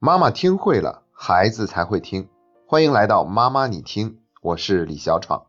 [0.00, 2.28] 妈妈听会了，孩子才会听。
[2.68, 5.46] 欢迎来到妈妈你听，我是李小闯。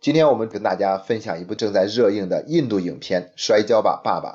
[0.00, 4.30] 今天我们跟大家分享一部正在热映的印度影片《摔跤吧，爸爸》。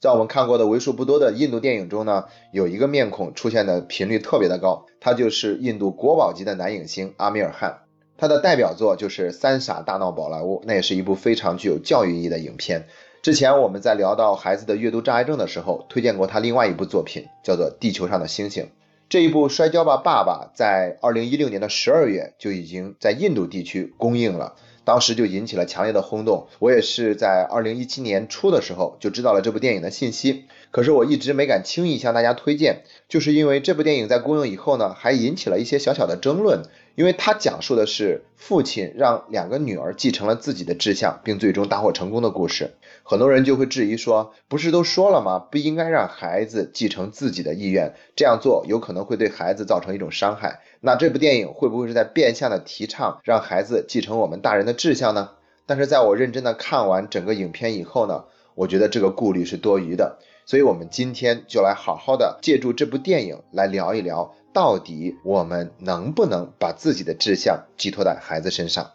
[0.00, 7.80] 在我们看过的为数不多的印度电影中呢，有一个面孔出现的频率特别的高，他就是印度国宝级的男影星阿米尔汗。
[8.16, 12.86] 他的代表作就是《三傻大闹宝莱坞》，那也是一部非常具有教育意义的影片。
[13.20, 18.64] 之前我们在聊到孩子的阅读障碍症的时候，推荐过他另外一部作品，叫做《地球上的星星》。
[19.08, 26.48] 这一部《摔跤吧，爸爸》在二零一六年的十二月就已经在印度地区公映了，当时就引起了强烈的轰动。
[26.58, 36.62] 我也是在二零一七年初的时候就知道了这部电影的信息，可是我一直没敢轻易向大家推荐，就是因为这部电影在公映以后呢，还引起了一些小小的争论。
[36.94, 42.74] 因为他讲述的是父亲让两个女儿继承了自己的志向，并最终大获成功的故事。
[43.02, 45.38] 很多人就会质疑说，不是都说了吗？
[45.38, 50.60] 不应该让孩子继承自己的意愿，这样做有可能会对孩子造成一种伤害。
[50.80, 55.30] 那这部电影会不会是在变相的提倡让孩子继承我们大人的志向呢？
[55.66, 60.18] 但是在我认真的看完整个影片以后呢，我觉得这个顾虑是多余的。
[60.46, 64.34] 所以，我们今天就来好好的借助这部电影来聊一聊。
[64.54, 68.92] 到底我们能不能把自己的志向寄托在孩子身上？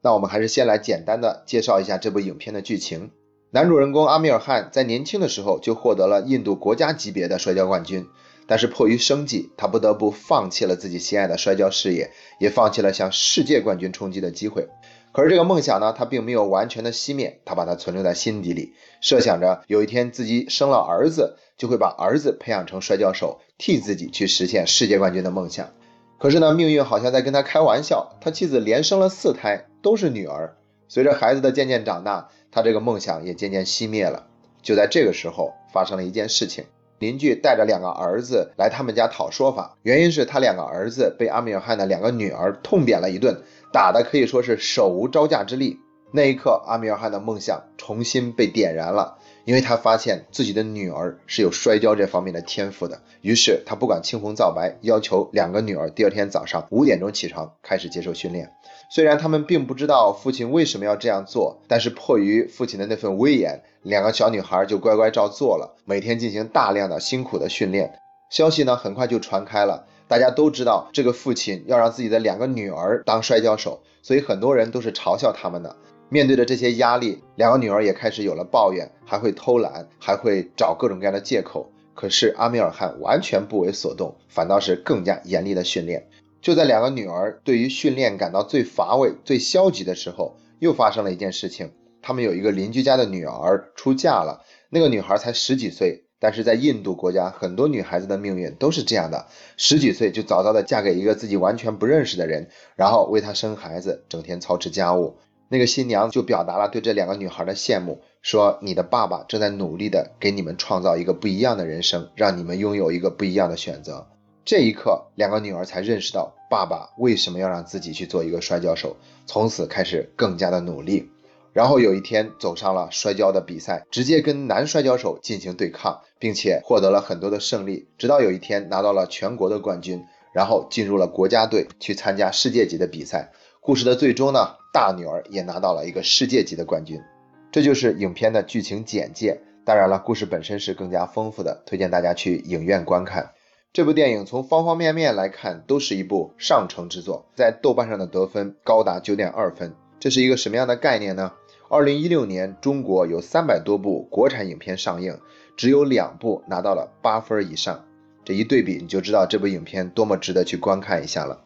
[0.00, 3.10] 那我们还是先来简单的介绍一下这部影片的剧情。
[3.50, 8.06] 男主人公阿米尔汗在年轻的时候就获得了印度国家级别的摔跤冠军，
[8.46, 14.68] 但是迫于生计，他不得不放弃了自己心爱的摔跤事业，也放弃了向世界冠军冲击的机会。
[15.16, 25.70] 可是这个梦想呢，他并没有完全的熄灭，他把它存留在心底里，设想着有一天自己生了儿子，就会把儿子培养成摔跤手，替自己去实现世界冠军的梦想。
[26.18, 30.58] 可是呢，命运好像在跟他开玩笑，他妻子连生了四胎，都是女儿。
[30.86, 34.26] 随着孩子的渐渐长大，他这个梦想也渐渐熄灭了。
[34.60, 36.66] 就在这个时候，发生了一件事情，
[36.98, 43.42] 邻居带着两个儿子来他们家讨说法，原因是他两个儿子被阿米尔汗的两个女儿痛扁了一顿。
[43.72, 45.80] 打的可以说是手无招架之力。
[46.12, 53.00] 那一刻，阿米尔汗的梦想重新被点燃了，因为他发现自己的女儿是有摔跤这方面的天赋的。
[53.22, 58.52] 于是他不管青红皂白，要求两个女儿第二天早上五点钟起床，开始接受训练。
[58.90, 68.00] 虽然他们并不知道父亲为什么要这样做，但是迫于父亲的那份威严，两个小女孩就乖乖照做了，每天进行大量的辛苦的训练。
[68.28, 69.86] 消息呢，很快就传开了。
[70.08, 75.76] 大家都知道，这个父亲要让自己的两个女儿当摔跤手，所以很多人都是嘲笑他们的。
[76.08, 81.72] 面对着这些压力，两个女儿也开始有了抱怨，还会偷懒，还会找各种各样的借口。
[81.94, 86.08] 可是阿米尔汗完全不为所动，反倒是更加严厉的训练。
[86.40, 91.72] 就在两个女儿对于训练感到最乏味、最消极的时候，又发生了一件事情。
[92.02, 96.04] 他们有一个邻居家的女儿出嫁了，那个女孩才十几岁。
[96.18, 99.26] 但是在印度国家，很多女孩子的命运都是这样的：
[99.58, 105.18] 十几岁就早早的嫁给一个自己完全不认识的人，然后为他生孩子，整天操持家务。
[105.48, 114.08] 那个新娘就表达了对这两个女孩的羡慕，说：“你的爸爸正在努力的给你们创造一个不一样的人生，让你们拥有一个不一样的选择。”
[114.44, 118.96] 这一刻，两个女儿才认识到爸爸为什么要让自己去做一个摔跤手，
[119.26, 121.10] 从此开始更加的努力。
[121.52, 127.88] 然后有一天走上了摔跤的比赛，直接跟男摔跤手进行对抗，并且获得了很多的胜利。
[127.96, 133.32] 直到有一天拿到了全国的冠军，然后进入了国家队去参加世界级的比赛。
[133.66, 137.02] 故事的最终呢，大女儿也拿到了一个世界级的冠军。
[137.50, 139.40] 这就是影片的剧情简介。
[139.64, 143.32] 当然了，故事本身是更加丰富的，推荐大家去影院观看
[143.72, 144.24] 这部电影。
[144.24, 149.74] 从方方面面来看，都是一部上乘之作，在豆瓣上的得分高达九点二分。
[149.98, 151.32] 这是一个什么样的概念呢？
[151.68, 155.18] 二零一六年，中国有三百多部国产影片上映，
[155.56, 157.84] 只有两部拿到了八分以上。
[158.24, 161.42] 这一对比，你就知道这部影片多么值得去观看一下了。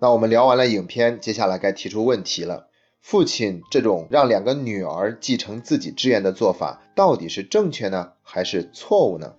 [0.00, 2.68] 那我们聊完了影片，接下来该提出问题了：
[3.00, 9.34] 父亲这种让两个女儿继承自己志愿的做法，到底是正确呢，还是错误呢？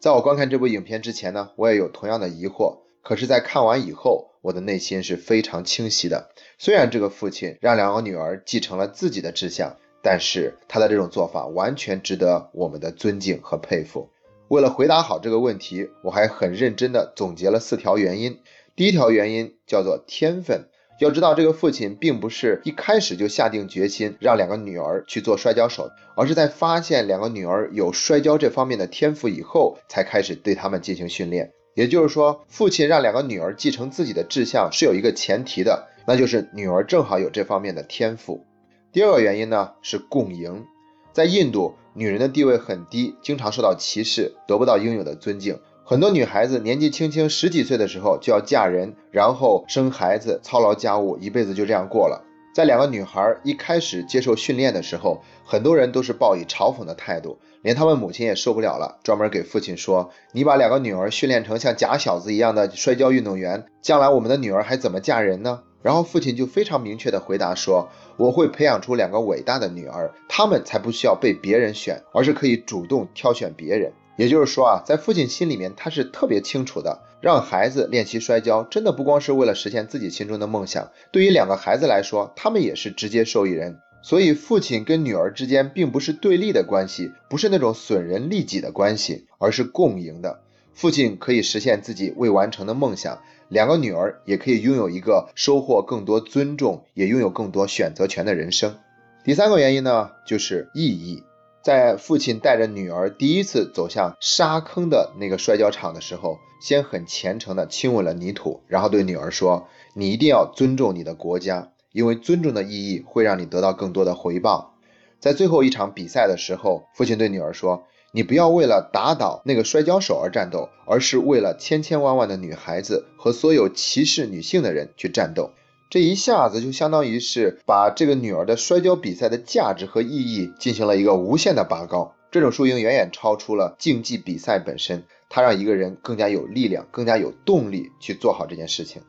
[0.00, 2.80] 在我观看这部影片之前呢，我也有同样的疑惑。
[3.02, 6.28] 可是，在看完以后，我的内心是非常清晰的。
[6.58, 14.10] 虽然这个父亲让两个女儿继承了自己的志向，但是他的这种做法完全值得我们的尊敬和佩服。
[14.48, 18.40] 为了回答好这个问题，我还很认真的总结了四条原因。
[18.76, 20.68] 第一条原因叫做天分。
[21.00, 31.52] 要知道，这个父亲并不是一开始就下定决心让两个女儿去做摔跤手，而是在发现两个女儿有摔跤这方面的天赋以后，才开始对他们进行训练。
[31.74, 38.44] 也就是说，父亲让两个女儿继承自己的志向是有一个前提的，那就是女儿正好有这方面的天赋。
[38.92, 40.64] 第二个原因呢是共赢，
[41.12, 45.58] 在印度，女人的地位很低，经常受到歧视，得不到应有的尊敬。
[45.86, 52.24] 很多女孩子年纪轻轻十几岁的时候就要嫁人，然后生孩子，操劳家务，一辈子就这样过了。
[52.54, 80.90] 在两个女孩一开始接受训练的时候，很多人都是抱以嘲讽的态度，连他们母亲也受不了了，专门给父亲说：“你把两个女儿训练成像假小子一样的摔跤运动员，将来我们的女儿还怎么嫁人呢？”然后父亲就非常明确的回答说：“我会培养出两个伟大的女儿，她们才不需要被别人选，而是可以主动挑选别人。”也就是说啊，在父亲心里面，他是特别清楚的，让孩子练习摔跤，真的不光是为了实现自己心中的梦想。
[81.10, 83.78] 对于两个孩子来说，他们也是直接受益人。
[84.02, 90.40] 所以，父亲跟女儿之间并不是对立的关系，不是那种损人利己的关系，而是共赢的。
[90.74, 98.76] 父亲可以实现自己未完成的梦想，两个女儿也可以拥有一个收获更多尊重，也拥有更多选择权的人生。
[99.24, 101.22] 第三个原因呢，就是意义。
[101.64, 109.66] 在父亲带着女儿第一次走向沙坑的那个摔跤场的时候，先很虔诚地亲吻了泥土，然后对女儿说
[109.96, 114.74] ：“你一定要尊重你的国家，因为尊重的意义会让你得到更多的回报。”
[115.20, 125.52] 在最后一场比赛的时候，父亲对女儿说：“你不要为了打倒那个摔跤手而战斗，而是为了千千万万的女孩子和所有歧视女性的人去战斗。”
[125.94, 132.16] 这一下子就相当于是把这个女儿的摔跤比赛的价值和意义进行了一个无限的拔高。
[132.32, 139.02] 这种输赢远远超出了竞技比赛本身，它让一个人更加有力量，更加有动力去做好这件事情。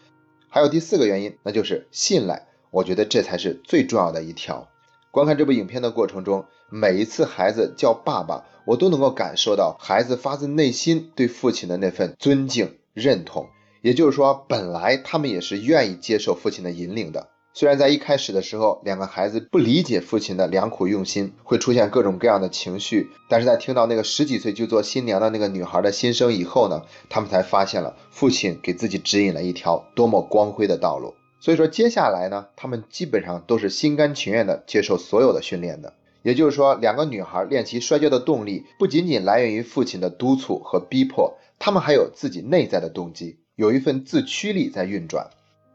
[0.48, 2.46] 还有第四个原因，那就是信赖。
[2.70, 4.68] 我觉得这才是最重要的一条。
[5.10, 13.48] 观看这部影片的过程中，每一次孩子叫爸爸，我都能够感受到孩子发自内心对父亲的那份尊敬、认同。
[13.86, 17.28] 也就是说，本来他们也是愿意接受父亲的引领的。
[17.54, 31.14] 虽然在一开始的时候，两个孩子不理解父亲的良苦用心，会出现各种各样的情绪，但是在听到那个十几岁就做新娘的那个女孩的心声以后呢，他们才发现了父亲给自己指引了一条多么光辉的道路。
[31.40, 35.94] 所以说，接下来呢，他们基本上都是心甘情愿的接受所有的训练的。
[36.24, 43.38] 也就是说，两个女孩练习摔跤的动力不仅仅来源于父亲的督促和逼迫，他们还有自己内在的动机。
[43.56, 45.30] 有一份自驱力在运转，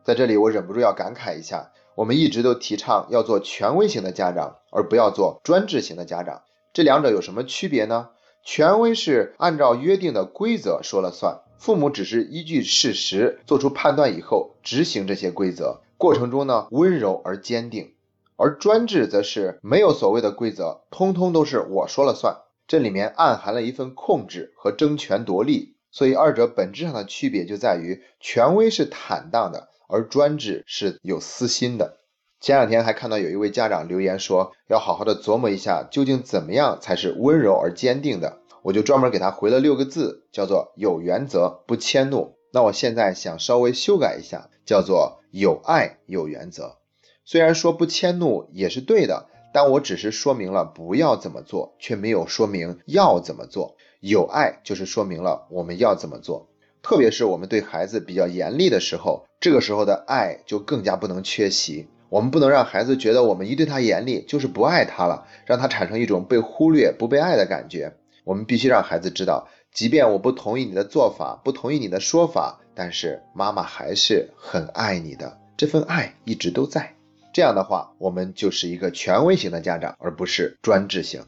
[0.04, 6.42] 在这里我忍不住要感慨一下，我们一直都提倡要做权威型的家长，而不要做专制型的家长。
[6.74, 8.10] 这两者有什么区别呢？
[8.42, 17.94] 权威是按照约定的规则说了算，父母只是依据事实做出判断以后执行这些规则，过程中呢温柔而坚定；
[18.36, 22.36] 而专制则是没有所谓的规则，通通都是我说了算，
[22.66, 25.76] 这里面暗含了一份控制和争权夺利。
[25.90, 31.98] 所以，二者本质上的区别就在于，权威是坦荡的，而专制是有私心的。
[32.40, 38.38] 前两天还看到有一位家长留言说，要好好的琢磨一下，究竟怎么样才是温柔而坚定的。
[38.62, 42.36] 我就专门给他回了六个字，叫做有原则不迁怒。
[42.52, 46.76] 那我现在想稍微修改一下，叫做有爱有原则。
[47.24, 53.76] 虽然说不迁怒也是对的，但我只是说明了不要怎么做，却没有说明要怎么做。
[54.00, 56.48] 有爱就是说明了我们要怎么做，
[56.82, 61.88] 特别是我们对孩子比较严厉的时候，这个时候的爱就更加不能缺席。
[62.08, 67.94] 我们不能让孩子觉得我们一对他严厉就是不爱他了，让他产生一种被忽略、不被爱的感觉。
[68.24, 76.96] 我们必须让孩子知道，即便我不同意你的做法，不同意你的说法，但是妈妈还是很爱你的，这份爱一直都在。
[77.32, 81.26] 这样的话，我们就是一个权威型的家长，而不是专制型。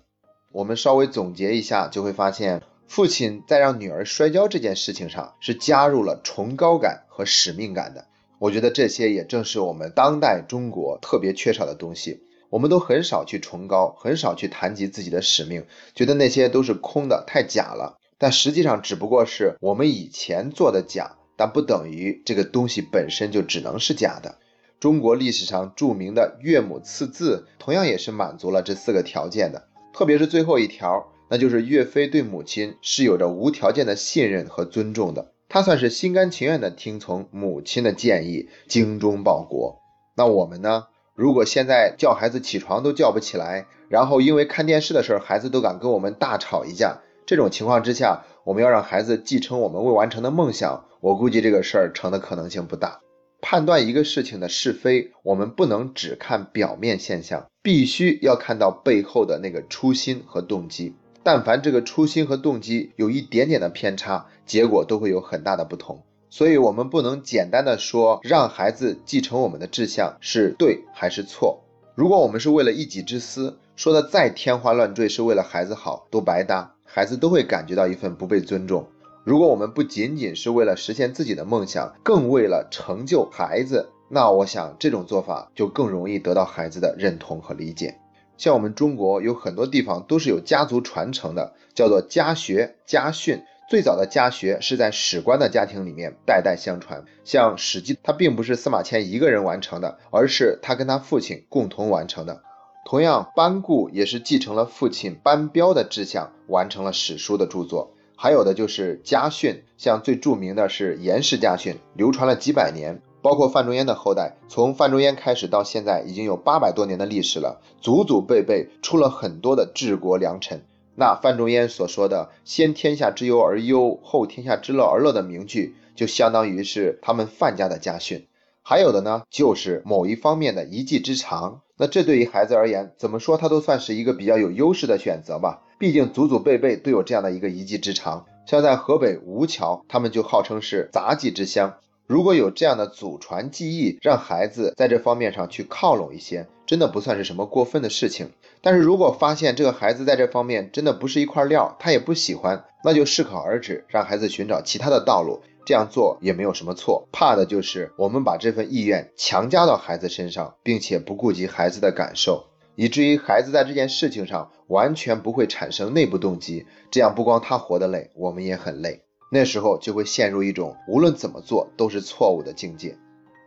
[0.53, 8.07] 我们稍微总结一下，就会发现，父亲在让女儿摔跤这件事情上是加入了崇高感和使命感的。
[8.39, 12.23] 我觉得这些也正是我们当代中国特别缺少的东西。
[12.51, 17.99] 我们都很少去崇高，很少去谈及自己的使命，觉得那些都是空的，太假了。
[18.19, 24.37] 但实际上只不过是我们以前做的假，但不等于这个东西本身就只能是假的。
[24.79, 29.69] 中国历史上著名的岳母刺字，同样也是满足了这四个条件的。
[29.93, 39.81] 特别是最后一条，那就是岳飞对母亲是有着无条件的信任和尊重的，他算是心甘情愿的听从母亲的建议，精忠报国。
[40.17, 40.87] 那我们呢？
[41.15, 53.01] 如果现在叫孩子起床都叫不起来，然后因为看电视的事儿，孩子都敢跟我们大吵一架，这种情况之下，我们要让孩子继承我们未完成的梦想，我估计这个事儿成的可能性不大。
[53.43, 60.95] 判断一个事情的是非，我们不能只看表面现象，必须要看到背后的那个初心和动机。
[61.23, 66.03] 但凡这个初心和动机有一点点的偏差，结果都会有很大的不同。
[66.29, 71.63] 所以，我们不能简单的说让孩子继承我们的志向是对还是错。
[71.95, 78.89] 如果我们是为了一己之私，说的再天花乱坠，是为了孩子好，都白搭，孩子都会感觉到一份不被尊重。
[79.25, 87.99] 如果我们不仅仅是为了实现自己的梦想，更为了成就孩子，那我想这种做法就更容易得到孩子的认同和理解。
[88.37, 93.43] 像我们中国有很多地方都是有家族传承的，叫做家学家训。
[93.71, 97.07] 最早的家学是在史官的家庭里面代代相传。
[97.25, 102.43] 像《史记》，它并不是司马迁一个人完成的，而是他跟他父亲共同完成的。
[102.85, 107.95] 同样，班固也是继承了父亲班彪的志向，完成了史书的著作。
[108.15, 113.01] 还有的就是家训，像最著名的是颜氏家训，流传了几百年。
[113.23, 120.65] 包括范仲淹的后代，从范仲淹开始到现在，已经有八百多年的历史了，祖祖辈辈出了很多的治国良臣。
[120.95, 128.27] 那范仲淹所说的“先天下之忧而忧，后天下之乐而乐”的名句，就相当于是他们范家的家训。
[128.61, 131.63] 还有的呢，就是某一方面的一技之长。
[131.79, 135.63] 那这对于孩子而言，怎么说他都算是一个比较有优势的选择吧。
[135.79, 138.27] 毕竟祖祖辈辈都有这样的一个一技之长。
[138.47, 141.75] 像在河北吴桥，他们就号称是杂技之乡。
[142.07, 148.31] 如果有这样的祖传技艺，让孩子在这方面上去靠拢一些，真的不算是什么过分的事情。
[148.61, 155.41] 但是如果发现这个孩子在这方面真的不是一块料，他也不喜欢，那就适可而止，让孩子寻找其他的道路。
[155.65, 166.67] 这样做也没有什么错，怕的就是我们把这份意愿强加到孩子身上，并且不顾及孩子的感受，以至于孩子在这件事情上完全不会产生内部动机。
[166.91, 169.03] 这样不光他活得累，我们也很累。
[169.35, 172.99] 那时候就会陷入一种无论怎么做都是错误的境界。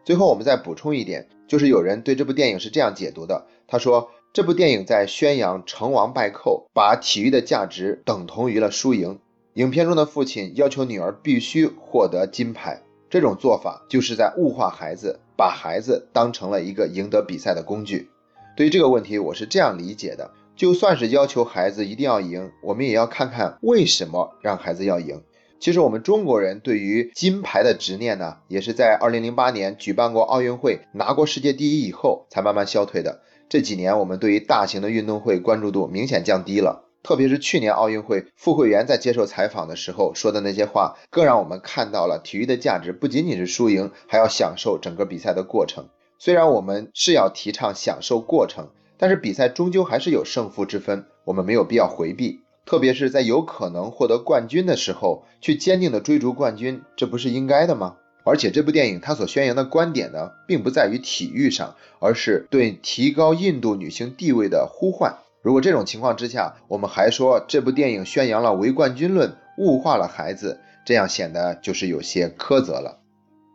[0.03, 9.19] 最后我们再补充一点，就是有人对这部电影是这样解读的，他说这部电影在宣扬成王败寇，把体育的价值等同于了输赢。
[9.53, 18.09] 影片中的父亲要求女儿必须获得金牌，这种做法就是在物化孩子，把孩子当成了一个赢得比赛的工具。
[18.57, 25.21] 对于这个问题，我是这样理解的：就算是要求孩子一定要赢，我们也要看看为什么让孩子要赢。
[25.65, 33.21] 其实我们中国人对于金牌的执念呢，也是在2008年举办过奥运会拿过世界第一以后才慢慢消退的。
[33.49, 36.85] 这几年我们对于大型的运动会关注度明显降低了。
[37.01, 45.87] 特别是去年奥运会，傅慧媛在接受采访的时候说的那些话，更让我们看到了体育的价值不仅仅是输赢，还要享受整个比赛的过程。
[46.19, 48.69] 虽然我们是要提倡享受过程，
[48.99, 52.41] 但是比赛终究还是有胜负之分，我们没有必要回避。
[52.65, 57.97] 特别是在有可能获得冠军的时候，去坚定的追逐冠军，这不是应该的吗？
[58.23, 65.17] 而且这部电影它所宣扬的观点呢，并不在于体育上，而是对提高印度女性地位的呼唤。
[65.43, 72.97] 如果这种情况之下，我们还说这部电影宣扬了唯冠军论，物化了孩子，这样显得就是有些苛责了。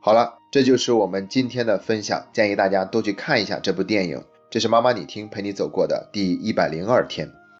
[0.01, 4.23] 好了，这就是我们今天的分享，建议大家都去看一下这部电影。
[4.51, 7.40] 这是妈妈你听陪你走过的第一百零二天。